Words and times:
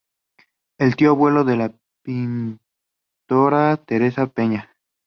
Es 0.79 0.95
tío-abuelo 0.95 1.43
de 1.43 1.57
la 1.57 1.75
pintora 2.03 3.77
Teresa 3.85 4.25
Peña. 4.25 4.73